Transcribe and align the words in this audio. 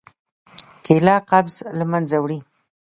کېله 0.85 1.15
قبض 1.29 1.55
له 1.77 1.85
منځه 1.91 2.17
وړي. 2.19 2.39